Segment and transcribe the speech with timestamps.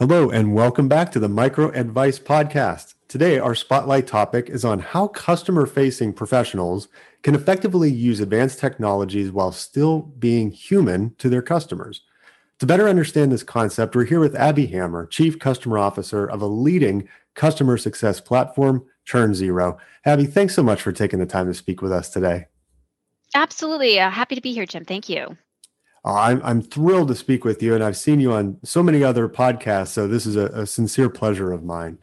[0.00, 2.94] Hello, and welcome back to the Micro Advice Podcast.
[3.06, 6.88] Today, our spotlight topic is on how customer facing professionals
[7.22, 12.00] can effectively use advanced technologies while still being human to their customers.
[12.60, 16.46] To better understand this concept, we're here with Abby Hammer, Chief Customer Officer of a
[16.46, 19.76] leading customer success platform, Churn Zero.
[20.06, 22.46] Abby, thanks so much for taking the time to speak with us today.
[23.34, 24.00] Absolutely.
[24.00, 24.86] Uh, happy to be here, Jim.
[24.86, 25.36] Thank you.
[26.04, 29.02] Uh, I'm, I'm thrilled to speak with you, and I've seen you on so many
[29.04, 29.88] other podcasts.
[29.88, 31.98] So this is a, a sincere pleasure of mine.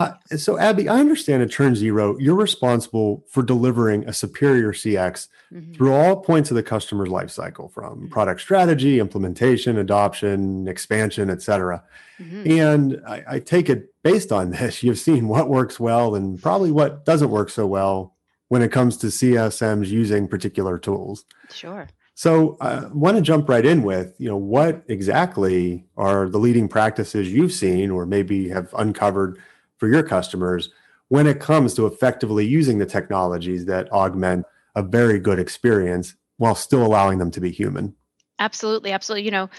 [0.00, 5.28] Uh, so, Abby, I understand at Churn Zero, you're responsible for delivering a superior CX
[5.52, 5.72] mm-hmm.
[5.72, 8.08] through all points of the customer's lifecycle, from mm-hmm.
[8.08, 11.82] product strategy, implementation, adoption, expansion, et cetera.
[12.18, 12.50] Mm-hmm.
[12.50, 16.72] And I, I take it based on this, you've seen what works well and probably
[16.72, 18.14] what doesn't work so well
[18.48, 21.24] when it comes to CSMs using particular tools.
[21.52, 21.88] Sure.
[22.14, 26.38] So I uh, want to jump right in with, you know, what exactly are the
[26.38, 29.38] leading practices you've seen or maybe have uncovered
[29.78, 30.70] for your customers
[31.08, 36.54] when it comes to effectively using the technologies that augment a very good experience while
[36.54, 37.94] still allowing them to be human?
[38.38, 39.24] Absolutely, absolutely.
[39.24, 39.50] You know,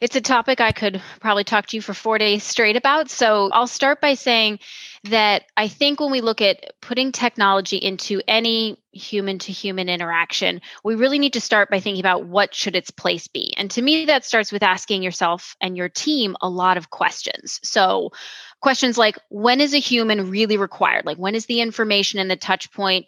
[0.00, 3.08] it's a topic I could probably talk to you for four days straight about.
[3.08, 4.58] So I'll start by saying
[5.04, 10.60] that I think when we look at putting technology into any human to human interaction,
[10.82, 13.54] we really need to start by thinking about what should its place be.
[13.56, 17.60] And to me, that starts with asking yourself and your team a lot of questions.
[17.62, 18.10] So
[18.60, 21.04] questions like when is a human really required?
[21.04, 23.06] Like when is the information and the touch point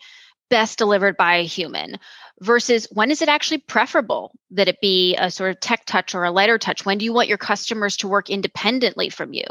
[0.51, 1.99] best delivered by a human?
[2.43, 6.25] versus when is it actually preferable that it be a sort of tech touch or
[6.25, 6.85] a lighter touch?
[6.85, 9.45] When do you want your customers to work independently from you?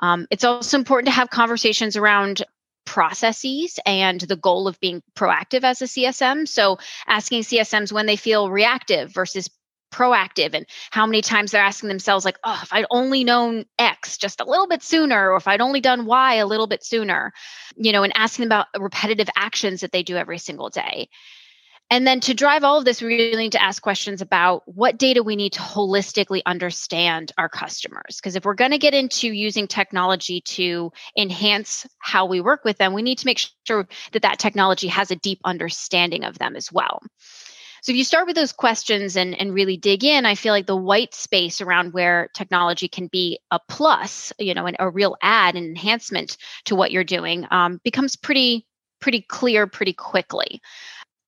[0.00, 2.42] Um, it's also important to have conversations around
[2.84, 6.46] processes and the goal of being proactive as a CSM.
[6.46, 9.48] So, asking CSMs when they feel reactive versus
[9.94, 14.18] proactive and how many times they're asking themselves like oh if i'd only known x
[14.18, 17.32] just a little bit sooner or if i'd only done y a little bit sooner
[17.76, 21.08] you know and asking about repetitive actions that they do every single day
[21.94, 24.98] and then to drive all of this, we really need to ask questions about what
[24.98, 28.16] data we need to holistically understand our customers.
[28.16, 32.78] Because if we're going to get into using technology to enhance how we work with
[32.78, 36.56] them, we need to make sure that that technology has a deep understanding of them
[36.56, 37.00] as well.
[37.84, 40.66] So if you start with those questions and, and really dig in, I feel like
[40.66, 45.14] the white space around where technology can be a plus, you know, and a real
[45.22, 48.66] add and enhancement to what you're doing um, becomes pretty
[49.00, 50.62] pretty clear pretty quickly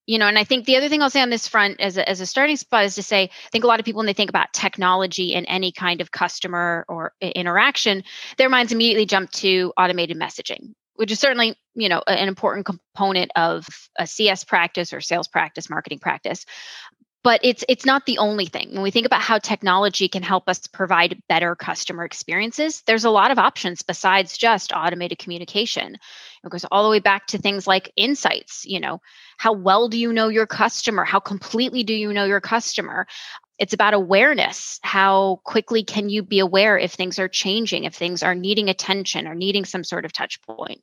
[0.07, 2.09] you know and i think the other thing i'll say on this front as a,
[2.09, 4.13] as a starting spot is to say i think a lot of people when they
[4.13, 8.03] think about technology and any kind of customer or interaction
[8.37, 13.31] their minds immediately jump to automated messaging which is certainly you know an important component
[13.35, 13.67] of
[13.99, 16.45] a cs practice or sales practice marketing practice
[17.27, 18.69] but it's it's not the only thing.
[18.71, 23.09] When we think about how technology can help us provide better customer experiences there's a
[23.09, 25.97] lot of options besides just automated communication.
[26.45, 29.01] It goes all the way back to things like insights you know
[29.35, 31.03] how well do you know your customer?
[31.03, 33.07] How completely do you know your customer?
[33.59, 34.79] It's about awareness.
[34.81, 39.27] How quickly can you be aware if things are changing if things are needing attention
[39.27, 40.81] or needing some sort of touch point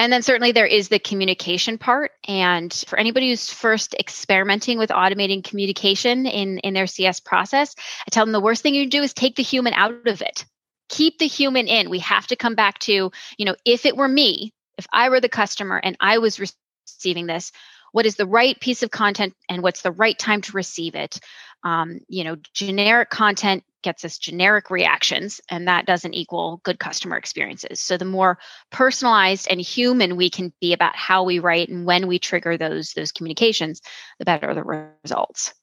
[0.00, 2.12] and then certainly there is the communication part.
[2.26, 7.74] And for anybody who's first experimenting with automating communication in, in their CS process,
[8.06, 10.46] I tell them the worst thing you do is take the human out of it.
[10.88, 11.90] Keep the human in.
[11.90, 15.20] We have to come back to, you know, if it were me, if I were
[15.20, 17.52] the customer and I was receiving this,
[17.92, 21.20] what is the right piece of content and what's the right time to receive it?
[21.62, 27.16] Um, you know, generic content gets us generic reactions, and that doesn't equal good customer
[27.16, 27.80] experiences.
[27.80, 28.38] So the more
[28.70, 32.92] personalized and human we can be about how we write and when we trigger those
[32.92, 33.80] those communications,
[34.18, 35.54] the better the results.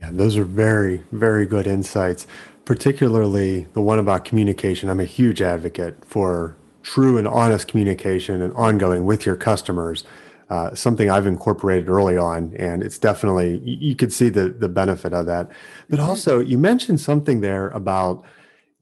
[0.00, 2.26] Yeah, those are very very good insights.
[2.64, 4.88] Particularly the one about communication.
[4.88, 10.04] I'm a huge advocate for true and honest communication and ongoing with your customers
[10.52, 14.68] uh, something I've incorporated early on, and it's definitely you, you could see the the
[14.68, 15.50] benefit of that.
[15.88, 16.10] But mm-hmm.
[16.10, 18.22] also, you mentioned something there about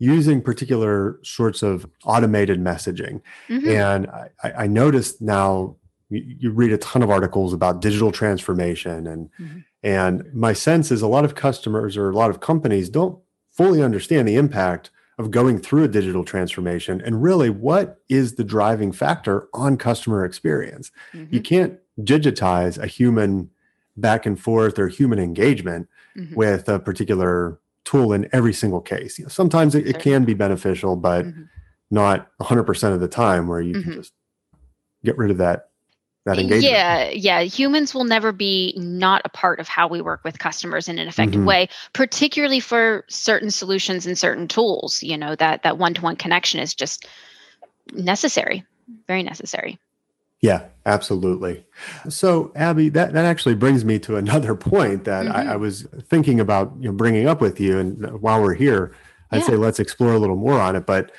[0.00, 3.68] using particular sorts of automated messaging, mm-hmm.
[3.68, 4.08] and
[4.42, 5.76] I, I, noticed now
[6.08, 9.58] you, you, read a ton of articles about digital transformation, and mm-hmm.
[9.84, 13.16] and my sense is a lot of customers or a lot of companies don't
[13.52, 14.90] fully understand the impact
[15.20, 20.24] of going through a digital transformation and really what is the driving factor on customer
[20.24, 20.90] experience.
[21.12, 21.34] Mm-hmm.
[21.34, 23.50] You can't digitize a human
[23.98, 26.34] back and forth or human engagement mm-hmm.
[26.34, 29.18] with a particular tool in every single case.
[29.18, 31.42] You know, sometimes it, it, can be beneficial, but mm-hmm.
[31.90, 34.00] not 100% of the time where you can mm-hmm.
[34.00, 34.14] just
[35.04, 35.69] get rid of that
[36.26, 36.64] that engagement.
[36.72, 37.40] Yeah, yeah.
[37.40, 41.08] Humans will never be not a part of how we work with customers in an
[41.08, 41.46] effective Mhm.
[41.46, 45.02] way, particularly for certain solutions and certain tools.
[45.02, 47.06] You know, that that one-to-one connection is just
[47.92, 48.64] necessary,
[49.06, 49.78] very necessary.
[50.42, 51.66] Yeah, absolutely.
[52.08, 55.48] So, Abby, that, that actually brings me to another point that I, Mhm.
[55.52, 57.78] I was thinking about you know, bringing up with you.
[57.78, 58.92] And while we're here,
[59.30, 59.46] I'd Yeah.
[59.48, 60.86] say let's explore a little more on it.
[60.86, 61.12] But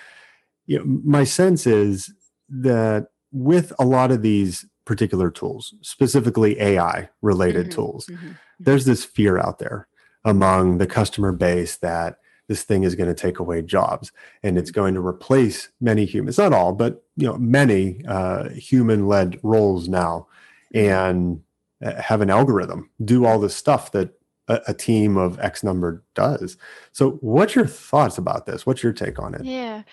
[0.66, 2.14] you know, my sense is
[2.50, 7.72] that with a lot of these particular tools, specifically AI related Mhm.
[7.72, 8.38] tools, Mhm.
[8.60, 9.88] there's this fear out there
[10.26, 12.18] among the customer base that
[12.50, 14.12] this thing is going to take away jobs
[14.44, 19.08] and it's going to replace many humans not all but you know many uh, human
[19.08, 20.28] led roles now
[20.74, 21.42] and
[21.86, 24.10] uh, have an algorithm do all the stuff that
[24.50, 26.58] a, a team of x number does
[26.92, 29.84] so what's your thoughts about this what's your take on it Yeah.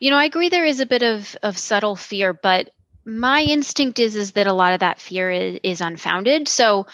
[0.00, 2.70] You know, I agree there is a bit of of subtle fear, but
[3.04, 6.48] my instinct is is that a lot of that fear is, is unfounded.
[6.48, 6.86] So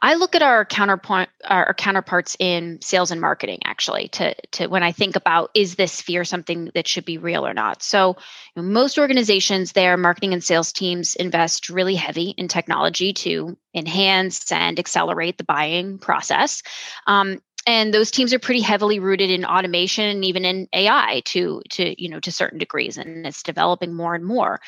[0.00, 4.82] I look at our counterpoint our counterparts in sales and marketing actually to to when
[4.82, 7.82] I think about is this fear something that should be real or not.
[7.82, 8.16] So
[8.54, 13.56] you know, most organizations their marketing and sales teams invest really heavy in technology to
[13.74, 16.62] enhance and accelerate the buying process.
[17.06, 21.62] Um, and those teams are pretty heavily rooted in automation and even in AI to
[21.70, 24.60] to you know to certain degrees and it's developing more and more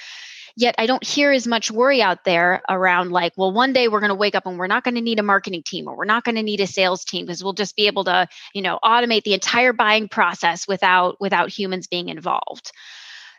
[0.58, 4.00] yet I don't hear as much worry out there around like well one day we're
[4.00, 6.05] going to wake up and we're not going to need a marketing team or we're
[6.05, 8.78] not going to need a sales team because we'll just be able to you know
[8.84, 12.72] automate the entire buying process without without humans being involved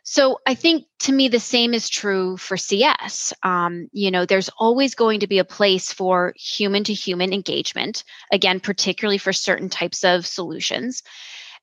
[0.03, 3.31] so I think to me the same is true for CS.
[3.43, 8.03] Um, you know, there's always going to be a place for human to human engagement.
[8.31, 11.03] Again, particularly for certain types of solutions.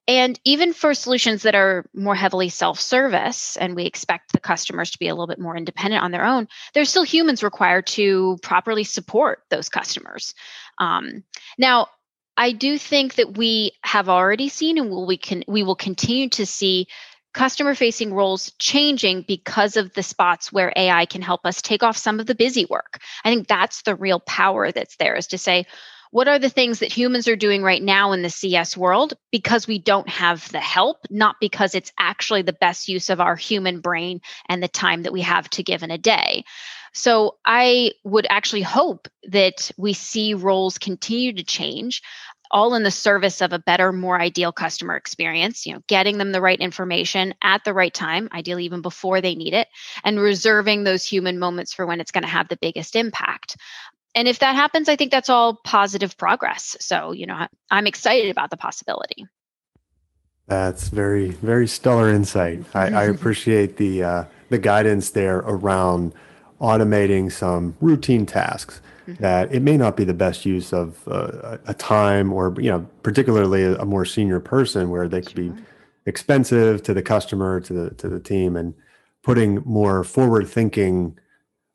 [0.08, 4.92] And even for solutions that are more heavily self service, and we expect the customers
[4.92, 8.38] to be a little bit more independent on their own, there's still humans required to
[8.42, 10.34] properly support those customers.
[10.78, 11.24] Um,
[11.58, 11.88] now,
[12.36, 16.28] I do think that we have already seen and will we can we will continue
[16.30, 16.86] to see
[17.32, 21.96] customer facing roles changing because of the spots where AI can help us take off
[21.96, 22.98] some of the busy work.
[23.24, 25.66] I think that's the real power that's there is to say,
[26.16, 29.66] what are the things that humans are doing right now in the CS world because
[29.66, 33.80] we don't have the help, not because it's actually the best use of our human
[33.80, 36.42] brain and the time that we have to give in a day.
[36.94, 42.00] So I would actually hope that we see roles continue to change
[42.50, 46.30] all in the service of a better more ideal customer experience you know getting them
[46.30, 49.66] the right information at the right time ideally even before they need it
[50.04, 53.56] and reserving those human moments for when it's going to have the biggest impact
[54.16, 56.76] and if that happens i think that's all positive progress.
[56.80, 59.26] So you know i'm excited about the possibility.
[60.48, 62.64] That's very, very stellar insight.
[62.72, 66.14] I, I appreciate the uh, the guidance there around
[66.60, 68.80] automating some routine tasks
[69.20, 72.86] that it may not be the best use of uh, a time or you know
[73.02, 75.52] particularly a, a more senior person where they could be
[76.06, 78.74] expensive to the customer to the to the team and
[79.22, 81.18] putting more forward thinking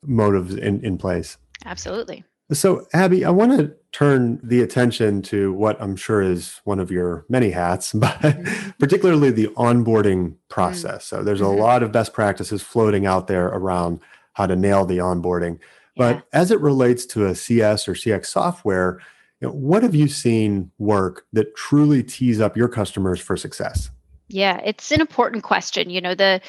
[0.04, 1.38] motives in, in place.
[1.64, 6.80] absolutely So, Abby, I want to turn the attention to what I'm sure is one
[6.80, 8.78] of your many hats, but Mhm.
[8.78, 11.04] particularly the onboarding process.
[11.06, 11.58] So, there's a Mhm.
[11.58, 14.00] lot of best practices floating out there around
[14.34, 15.58] how to nail the onboarding.
[15.96, 16.20] But Yeah.
[16.40, 18.98] as it relates to a CS or CX software,
[19.40, 23.90] you know, what have you seen work that truly tees up your customers for success?
[24.28, 25.90] Yeah, it's an important question.
[25.90, 26.40] You know, the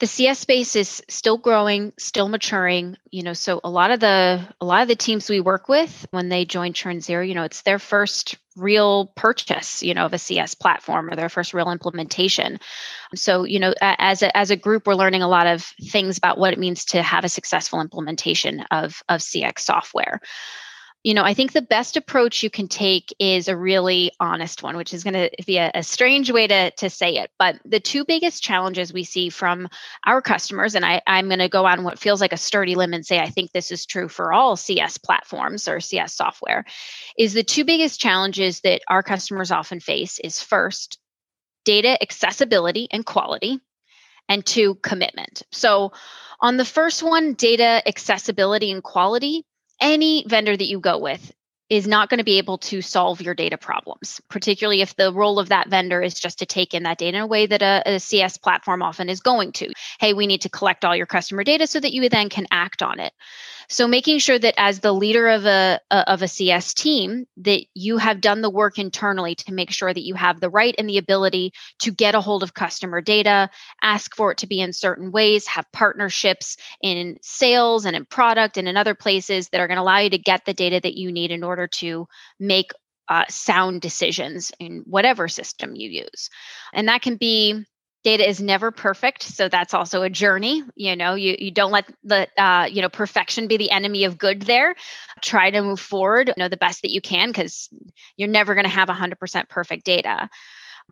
[0.00, 2.96] the CS space is still growing, still maturing.
[3.10, 6.06] You know, so a lot of the a lot of the teams we work with
[6.10, 10.12] when they join Churn Zero, you know, it's their first real purchase, you know, of
[10.12, 12.58] a CS platform or their first real implementation.
[13.14, 16.38] So, you know, as a, as a group, we're learning a lot of things about
[16.38, 20.20] what it means to have a successful implementation of of CX software
[21.04, 24.76] you know, I think the best approach you can take is a really honest one,
[24.76, 27.30] which is going to be a, a, strange way to, to say it.
[27.38, 29.68] But the two biggest challenges we see from
[30.06, 32.94] our customers, and I, I'm going to go on what feels like a sturdy limb
[32.94, 36.64] and say I think this is true for all CS platforms or CS software,
[37.16, 40.98] is the two biggest challenges that our customers often face is first,
[41.64, 43.60] data accessibility and quality,
[44.28, 45.42] and two, commitment.
[45.52, 45.92] So,
[46.40, 49.44] on the first one, data accessibility and quality,
[49.80, 51.32] any vendor that you go with
[51.68, 55.38] is not going to be able to solve your data problems, particularly if the role
[55.38, 57.82] of that vendor is just to take in that data in a way that a,
[57.84, 59.70] a, CS platform often is going to.
[60.00, 62.82] Hey, we need to collect all your customer data so that you then can act
[62.82, 63.12] on it.
[63.70, 67.98] So making sure that as the leader of a, of a CS team that you
[67.98, 70.96] have done the work internally to make sure that you have the right and the
[70.96, 73.50] ability to get a hold of customer data,
[73.82, 78.56] ask for it to be in certain ways, have partnerships in sales and in product
[78.56, 80.96] and in other places that are going to allow you to get the data that
[80.96, 82.08] you need in order to
[82.40, 82.72] make
[83.08, 86.30] uh, sound decisions in whatever system you use.
[86.72, 87.64] And that can be
[88.04, 91.92] data is never perfect so that's also a journey you know you, you don't let
[92.04, 94.74] the uh, you know perfection be the enemy of good there.
[95.20, 97.68] Try to move forward you know the best that you can because
[98.16, 100.28] you're never going to have 100% perfect data.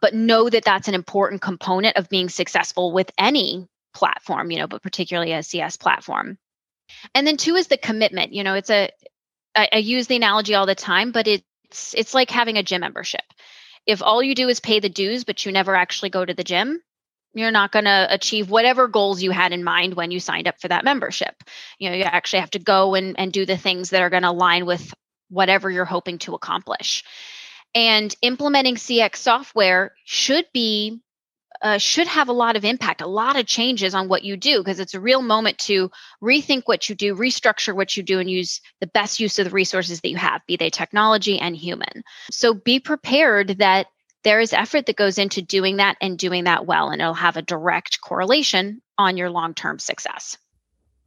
[0.01, 4.67] But know that that's an important component of being successful with any platform you know
[4.67, 6.39] but particularly a cs platform.
[7.15, 8.91] And then two is the commitment you know it's a
[9.55, 12.81] I, I use the analogy all the time but it's it's like having a gym
[12.81, 13.25] membership.
[13.87, 16.45] If all you do is pay the dues but you never actually go to the
[16.45, 16.83] gym
[17.37, 20.59] you're not going to achieve whatever goals you had in mind when you signed up
[20.59, 21.35] for that membership.
[21.79, 24.23] You know, you actually have to go and, and do the things that are going
[24.23, 24.95] to align with
[25.29, 27.05] whatever you're hoping to accomplish.
[27.75, 31.01] And implementing CX software should be
[31.63, 34.59] uh, should have a lot of impact, a lot of changes on what you do,
[34.59, 35.91] because it's a real moment to
[36.23, 39.51] rethink what you do, restructure what you do, and use the best use of the
[39.51, 42.03] resources that you have, be they technology and human.
[42.31, 43.87] So be prepared that
[44.27, 47.37] there is effort that goes into doing that and doing that well, and it'll have
[47.37, 50.37] a direct correlation on your long term success.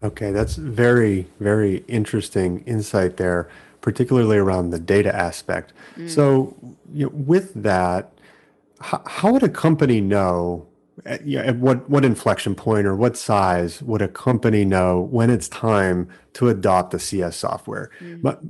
[0.02, 3.50] Okay, that's very, very interesting insight there,
[3.82, 5.74] particularly around the data aspect.
[5.98, 6.10] Mm.
[6.10, 6.56] So,
[6.94, 8.14] you know, with that,
[8.80, 10.66] how, how, would a company know
[11.06, 15.02] at, you know, at what what inflection point or what size would a company know
[15.02, 17.92] when it's time to adopt the CS software?
[18.00, 18.22] Mm.
[18.22, 18.42] But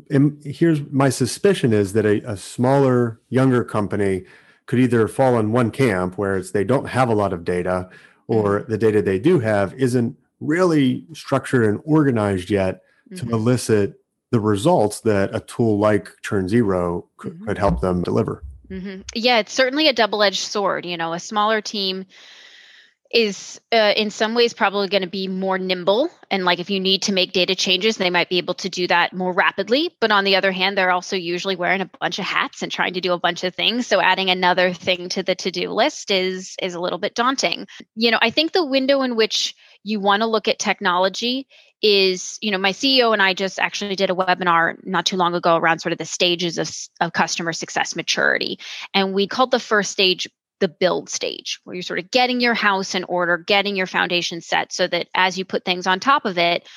[0.45, 4.25] here's my suspicion is that a, a smaller, younger company
[4.69, 7.89] could either fall in one camp where it's they don't have a lot of data
[8.27, 8.71] or mm-hmm.
[8.71, 13.27] the data they do have isn't really structured and organized yet mm-hmm.
[13.27, 13.99] to elicit
[14.29, 17.45] the results that a tool like churn zero could, mm-hmm.
[17.45, 19.01] could help them deliver mm-hmm.
[19.15, 22.05] yeah it's certainly a double-edged sword you know a smaller team
[23.11, 26.79] is uh, in some ways probably going to be more nimble and like if you
[26.79, 29.95] need to make data changes they might be able to do that more rapidly.
[29.99, 32.93] But on the other hand they're also usually wearing a bunch of hats and trying
[32.93, 33.87] to do a bunch of things.
[33.87, 37.67] So adding another thing to the to-do list is is a little bit daunting.
[37.95, 41.47] You know i think the window in which you want to look at technology
[41.81, 45.33] is you know my ceo and i just actually did a webinar not too long
[45.33, 48.59] ago around sort of the stages of, of customer success maturity.
[48.93, 50.27] And we called the first stage
[50.59, 54.41] the build stage where you're sort of getting your house in order, getting your foundation
[54.41, 56.67] set so that as you put things on top of it,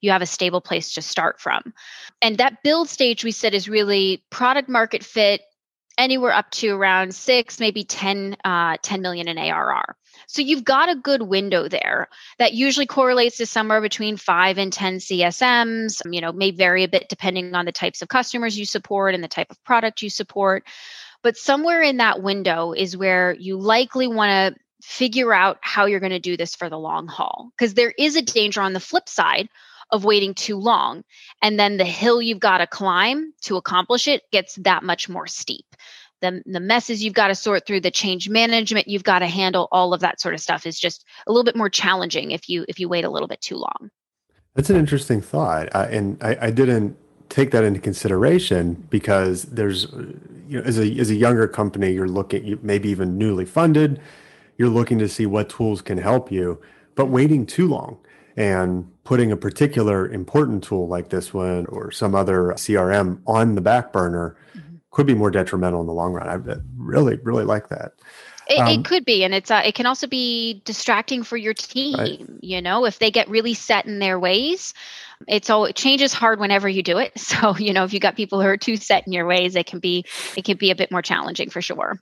[0.00, 1.74] you have a stable place to start from.
[2.22, 5.42] And that build stage we said is really product market fit
[5.98, 9.96] anywhere up to around six, maybe 10, uh, 10 million in ARR.
[10.26, 14.72] So you've got a good window there that usually correlates to somewhere between five and
[14.72, 16.00] 10 CSMs.
[16.10, 19.22] You know, may vary a bit depending on the types of customers you support and
[19.22, 20.64] the type of product you support.
[21.22, 26.00] But somewhere in that window is where you likely want to figure out how you're
[26.00, 27.50] going to do this for the long haul.
[27.58, 29.48] Because there is a danger on the flip side
[29.92, 31.02] of waiting too long.
[31.42, 35.26] And then the hill you've got to climb to accomplish it gets that much more
[35.26, 35.66] steep.
[36.20, 39.68] The, the messes you've got to sort through the change management you've got to handle
[39.72, 42.66] all of that sort of stuff is just a little bit more challenging if you
[42.68, 43.90] if you wait a little bit too long
[44.54, 46.98] that's an interesting thought uh, and I, I didn't
[47.30, 49.84] take that into consideration because there's
[50.48, 54.00] you know as a as a younger company you're looking maybe even newly funded
[54.58, 56.60] you're looking to see what tools can help you
[56.96, 57.96] but waiting too long
[58.36, 63.60] and putting a particular important tool like this one or some other crm on the
[63.60, 64.76] back burner mm-hmm.
[64.90, 67.92] could be more detrimental in the long run i really really like that
[68.48, 71.54] it, um, it, could be, and it's uh, it can also be distracting for your
[71.54, 71.96] team.
[71.96, 72.26] Right.
[72.40, 74.74] You know, if they get really set in their ways,
[75.28, 77.12] it's all change is hard whenever you do it.
[77.30, 79.66] So you know, if you got people who are too set in your ways, it
[79.66, 80.04] can be
[80.36, 82.00] it can be a bit more challenging for sure.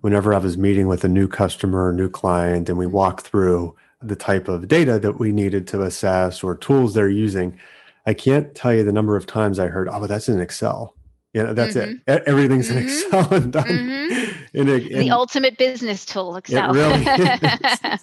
[0.00, 3.76] Whenever I was meeting with a new customer, or new client, and we walk through
[4.02, 7.56] the type of data that we needed to assess or tools they're using,
[8.04, 10.94] I can't tell you the number of times I heard, "Oh, but that's in Excel."
[11.32, 12.10] You know, that's mm-hmm.
[12.10, 12.22] it.
[12.26, 12.78] Everything's mm-hmm.
[12.78, 13.64] in Excel and done.
[13.64, 14.41] Mm-hmm.
[14.54, 16.74] In a, in, the ultimate business tool, Excel.
[16.74, 17.04] Really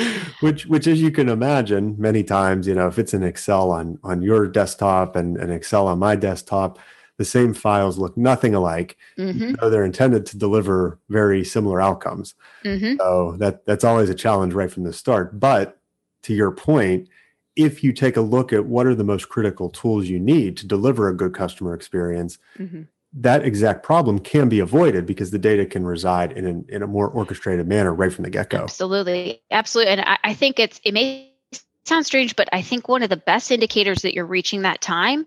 [0.40, 3.98] which, which, as you can imagine, many times, you know, if it's an Excel on
[4.02, 6.78] on your desktop and an Excel on my desktop,
[7.16, 8.96] the same files look nothing alike.
[9.18, 9.54] Mm-hmm.
[9.60, 12.34] though they're intended to deliver very similar outcomes.
[12.64, 12.96] Mm-hmm.
[12.98, 15.40] So that that's always a challenge right from the start.
[15.40, 15.78] But
[16.24, 17.08] to your point,
[17.56, 20.66] if you take a look at what are the most critical tools you need to
[20.66, 22.82] deliver a good customer experience, mm-hmm.
[23.16, 26.86] That exact problem can be avoided because the data can reside in, an, in a
[26.86, 28.58] more orchestrated manner right from the get go.
[28.58, 29.42] Absolutely.
[29.50, 29.92] Absolutely.
[29.92, 31.32] And I, I think it's, it may
[31.86, 35.26] sound strange, but I think one of the best indicators that you're reaching that time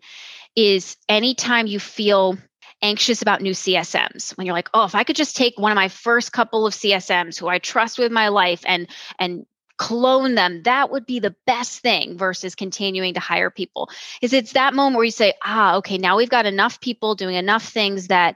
[0.55, 2.38] is anytime you feel
[2.81, 5.75] anxious about new CSMs when you're like, oh, if I could just take one of
[5.75, 9.46] my first couple of CSMs who I trust with my life and and
[9.79, 13.89] clone them that would be the best thing versus continuing to hire people
[14.21, 17.36] is it's that moment where you say ah okay now we've got enough people doing
[17.36, 18.36] enough things that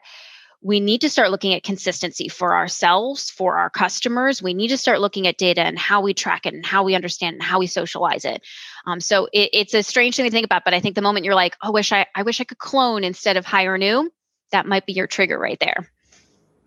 [0.65, 4.77] we need to start looking at consistency for ourselves for our customers we need to
[4.77, 7.59] start looking at data and how we track it and how we understand and how
[7.59, 8.41] we socialize it
[8.85, 11.25] um, so it, it's a strange thing to think about but i think the moment
[11.25, 14.09] you're like oh wish i i wish i could clone instead of hire new
[14.53, 15.91] that might be your trigger right there.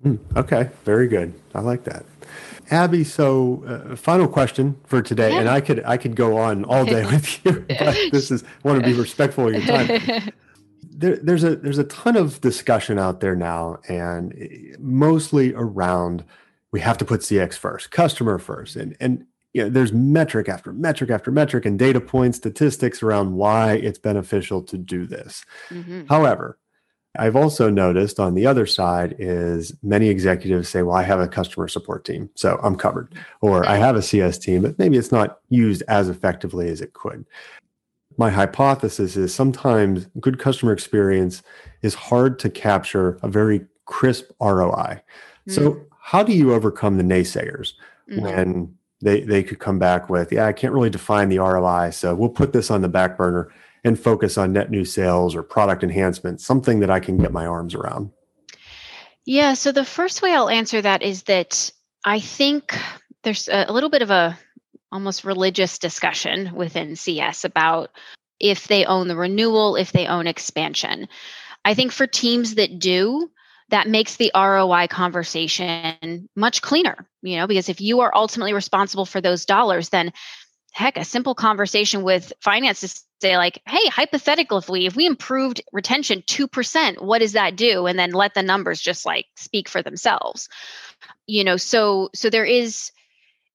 [0.03, 1.35] Hmm, okay, very good.
[1.55, 2.05] I like that.
[2.71, 5.41] Abby, so uh, final question for today, yeah.
[5.41, 8.69] and I could I could go on all day with you, but this is I
[8.69, 10.33] want to be respectful of your time.
[10.99, 14.35] There, there's a there's a ton of discussion out there now, and
[14.79, 16.25] mostly around
[16.73, 20.73] we have to put CX first, customer first, and and you know, there's metric after
[20.73, 25.45] metric after metric and data points, statistics around why it's beneficial to do this.
[25.69, 26.07] Mm-hmm.
[26.09, 26.59] However,
[27.18, 31.28] I've also noticed on the other side is many executives say, well, I have a
[31.28, 33.14] customer support team, so I'm covered.
[33.40, 36.92] Or I have a CS team, but maybe it's not used as effectively as it
[36.92, 37.25] could.
[38.18, 41.42] My hypothesis is sometimes good customer experience
[41.82, 45.00] is hard to capture a very crisp ROI.
[45.49, 45.52] Mm.
[45.52, 47.73] So, how do you overcome the naysayers
[48.08, 48.20] mm-hmm.
[48.20, 52.14] when they, they could come back with, yeah, I can't really define the ROI, so
[52.14, 53.52] we'll put this on the back burner
[53.87, 57.47] and focus on net new sales or product enhancement, something that I can get my
[57.47, 58.11] arms around?
[59.25, 61.71] Yeah, so the first way I'll answer that is that
[62.05, 62.76] I think
[63.23, 64.38] there's a, little bit of a
[64.93, 67.90] almost religious discussion within CS about
[68.38, 71.09] if they own the renewal, if they own expansion.
[71.64, 73.31] I think for teams that do,
[73.71, 79.07] that makes the ROI conversation much cleaner, you know, because if you are ultimately responsible
[79.07, 80.12] for those dollars, then
[80.73, 85.61] heck, a simple conversation with finance say like, hey, hypothetical, if we if we improved
[85.73, 87.87] retention two percent, what does that do?
[87.87, 90.49] And then let the numbers just like speak for themselves.
[91.26, 92.90] You know, so so there is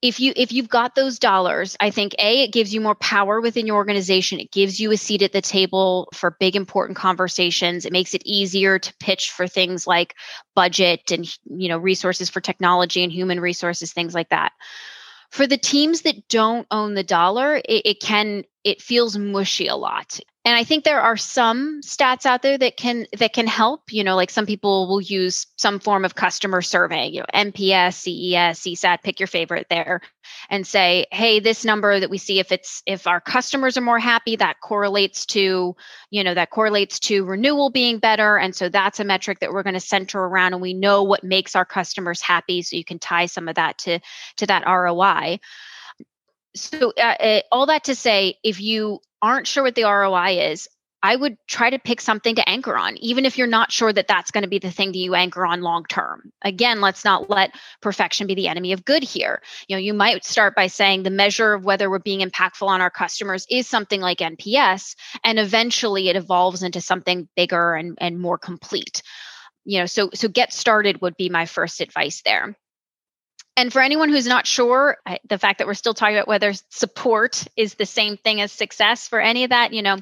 [0.02, 3.40] if you if you've got those dollars i think a it gives you more power
[3.40, 7.86] within your organization it gives you a seat at the table for big important conversations
[7.86, 10.16] it makes it easier to pitch for things like
[10.56, 14.52] budget and you know resources for technology and human resources things like that
[15.32, 19.76] for the teams that don't own the dollar, it, it can it feels mushy a
[19.76, 20.20] lot.
[20.44, 24.04] And i think there are some stats out there that can that can help you
[24.04, 28.82] know like some people will use some form of customer survey you know nps ces
[28.82, 30.02] csat pick your favorite there
[30.50, 34.00] and say hey this number that we see if it's if our customers are more
[34.00, 35.76] happy that correlates to
[36.10, 38.38] you know that correlates to renewal being better.
[38.38, 41.24] And so that's a metric that we're going to center around and we know what
[41.24, 44.00] makes our customers happy so you can tie some of that to
[44.38, 45.40] to that roi
[46.56, 50.68] so uh, uh, all that to say if you aren't sure what the roi is
[51.04, 54.08] i would try to pick something to anchor on even if you're not sure that
[54.08, 56.32] that's going to be the thing that you anchor on long term.
[56.44, 59.42] Again let's not let perfection be the enemy of good here.
[59.68, 62.82] You know you might start by saying the measure of whether we're being impactful on
[62.82, 68.20] our customers is something like nps and eventually it evolves into something bigger and, and
[68.20, 69.02] more complete.
[69.64, 72.56] You know so so get started would be my first advice there
[73.58, 76.54] and for anyone who's not sure, I, the fact that we're still talking about whether
[76.70, 79.98] support is the same thing as success for any of that, you know,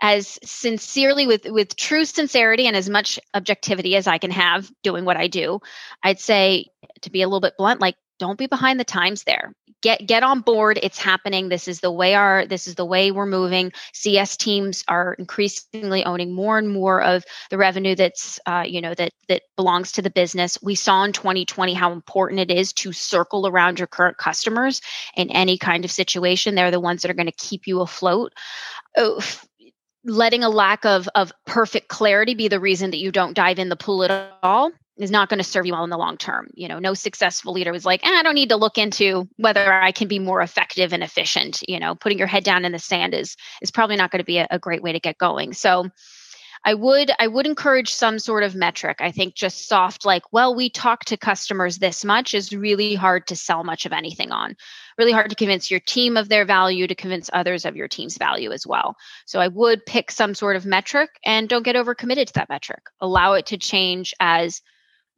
[0.00, 5.04] as sincerely with with true sincerity and as much objectivity as I can have doing
[5.04, 5.60] what I do,
[6.02, 6.66] I'd say
[7.02, 9.52] to be a little bit blunt, like don't be behind the times there.
[9.82, 10.78] Get get on board.
[10.82, 11.48] It's happening.
[11.48, 13.72] This is the way our this is the way we're moving.
[13.94, 18.94] Cs teams are increasingly owning more and more of the revenue that's uh, you know
[18.94, 20.58] that that belongs to the business.
[20.62, 24.82] We saw in 2020 how important it is to circle around your current customers
[25.16, 26.54] in any kind of situation.
[26.54, 28.34] They're the ones that are going to keep you afloat.
[28.98, 29.20] Oh,
[30.04, 33.70] letting a lack of of perfect clarity be the reason that you don't dive in
[33.70, 36.48] the pool at all is not going to serve you well in the long term.
[36.54, 39.72] You know, no successful leader was like, eh, I don't need to look into whether
[39.72, 41.60] I can be more effective and efficient.
[41.66, 44.24] You know, putting your head down in the sand is is probably not going to
[44.24, 45.52] be a, a great way to get going.
[45.52, 45.90] So
[46.64, 48.98] I would I would encourage some sort of metric.
[49.00, 53.26] I think just soft like, well, we talk to customers this much is really hard
[53.28, 54.56] to sell much of anything on.
[54.98, 58.18] Really hard to convince your team of their value, to convince others of your team's
[58.18, 58.96] value as well.
[59.24, 62.82] So I would pick some sort of metric and don't get overcommitted to that metric.
[63.00, 64.60] Allow it to change as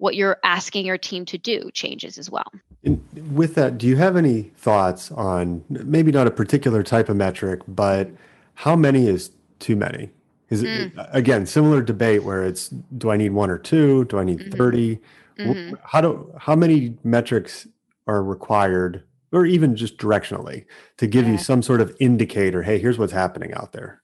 [0.02, 2.50] what you're asking your team to do changes as well.
[2.82, 3.00] And
[3.36, 7.60] with that, do you have any thoughts on maybe not a particular type of metric,
[7.68, 8.10] but
[8.54, 10.10] how many is too many?
[10.50, 11.08] Is it mm.
[11.14, 14.04] again similar debate where it's do I need one or two?
[14.06, 14.56] Do I need mm-hmm.
[14.56, 14.98] 30?
[15.38, 15.74] Mm-hmm.
[15.84, 17.68] How do how many metrics
[18.08, 20.64] are required or even just directionally
[20.96, 21.32] to give yeah.
[21.32, 24.01] you some sort of indicator, hey, here's what's happening out there?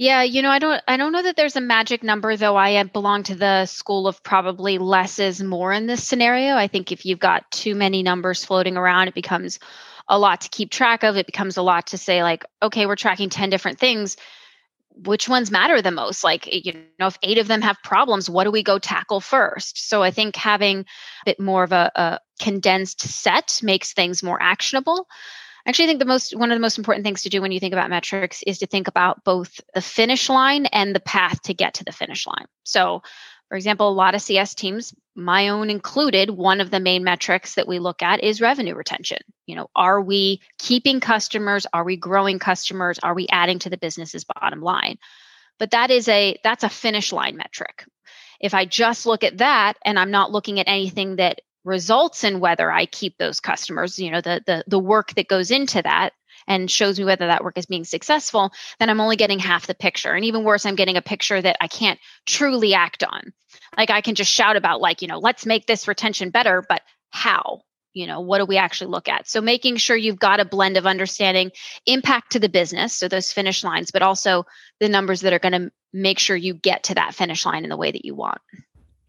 [0.00, 2.56] Yeah, you know, I don't I don't know that there's a magic number though.
[2.56, 6.54] I belong to the school of probably less is more in this scenario.
[6.54, 9.58] I think if you've got too many numbers floating around, it becomes
[10.08, 11.16] a lot to keep track of.
[11.16, 14.16] It becomes a lot to say like, okay, we're tracking 10 different things.
[14.94, 16.22] Which ones matter the most?
[16.22, 19.20] Like, eh, you know, if eight of them have problems, what do we go tackle
[19.20, 19.88] first?
[19.88, 20.84] So I think having a
[21.26, 25.08] bit more of a, a condensed set makes things more actionable
[25.68, 27.74] actually think the most one of the most important things to do when you think
[27.74, 31.74] about metrics is to think about both the finish line and the path to get
[31.74, 32.46] to the finish line.
[32.64, 33.02] So
[33.48, 37.54] for example a lot of cs teams my own included one of the main metrics
[37.54, 39.18] that we look at is revenue retention.
[39.46, 41.66] You know are we keeping customers?
[41.72, 42.98] Are we growing customers?
[43.02, 44.96] Are we adding to the business's bottom line?
[45.58, 47.84] But that is a that's a finish line metric.
[48.40, 52.40] If i just look at that and i'm not looking at anything that results in
[52.40, 56.12] whether I keep those customers, you know, the the the work that goes into that
[56.46, 59.74] and shows me whether that work is being successful, then I'm only getting half the
[59.74, 60.12] picture.
[60.12, 63.32] And even worse, I'm getting a picture that I can't truly act on.
[63.76, 66.82] Like I can just shout about like, you know, let's make this retention better, but
[67.10, 67.62] how?
[67.92, 69.28] You know, what do we actually look at?
[69.28, 71.50] So making sure you've got a blend of understanding
[71.86, 74.44] impact to the business, so those finish lines, but also
[74.78, 77.70] the numbers that are going to make sure you get to that finish line in
[77.70, 78.40] the way that you want.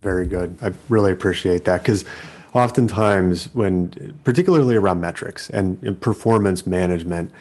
[0.01, 0.57] Very good.
[0.62, 2.05] I really appreciate that because
[2.53, 7.31] oftentimes when particularly around metrics and, performance management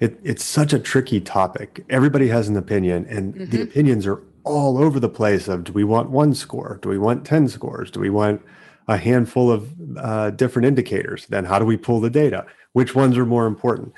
[0.00, 1.84] it, it's such a tricky topic.
[1.88, 3.50] Everybody has an opinion and mm-hmm.
[3.50, 6.80] the opinions are all over the place of do we want one score?
[6.82, 7.88] Do we want 10 scores?
[7.90, 8.42] Do we want
[8.88, 11.26] a handful of uh, different indicators?
[11.26, 12.44] Then how do we pull the data?
[12.72, 13.92] Which ones are more important?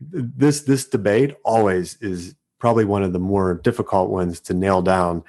[0.00, 5.24] This this debate always is probably one of the more difficult ones to nail down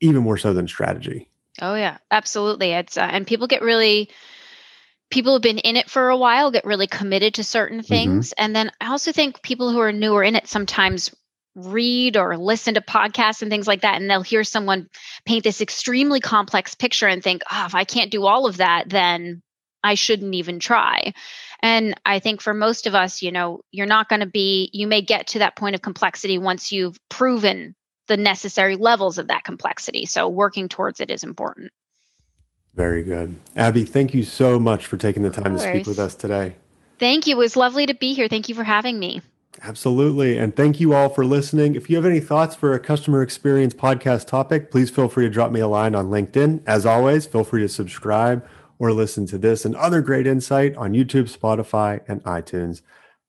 [0.00, 1.28] even more so than strategy.
[1.60, 1.98] Oh yeah.
[2.10, 2.70] Absolutely.
[2.70, 4.08] It's uh, and people get really
[5.10, 7.86] people who've been in it for a while get really committed to certain mm-hmm.
[7.86, 8.30] things.
[8.30, 8.44] Mm-hmm.
[8.44, 11.10] And then I also think people who are newer in it sometimes
[11.54, 14.88] read or listen to podcasts and things like that and they'll hear someone
[15.24, 18.88] paint this extremely complex picture and think oh if i can't do all of that
[18.88, 19.40] then
[19.82, 21.12] i shouldn't even try
[21.62, 24.88] and i think for most of us you know you're not going to be you
[24.88, 27.74] may get to that point of complexity once you've proven
[28.08, 31.70] the necessary levels of that complexity so working towards it is important
[32.74, 33.36] very good.
[33.56, 36.56] Abby, thank you so much for taking the time to speak with us today.
[36.98, 37.36] Thank you.
[37.36, 38.28] It was lovely to be here.
[38.28, 39.20] Thank you for having me.
[39.62, 40.36] Absolutely.
[40.38, 41.74] And thank you all for listening.
[41.74, 45.30] If you have any thoughts for a customer experience podcast topic, please feel free to
[45.30, 46.62] drop me a line on LinkedIn.
[46.66, 48.46] As always, feel free to subscribe
[48.78, 52.82] or listen to this and other great insight on YouTube, Spotify, and iTunes.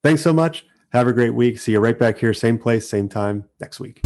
[0.03, 0.65] Thanks so much.
[0.89, 1.59] Have a great week.
[1.59, 4.01] See you right back here, same place, same time next week.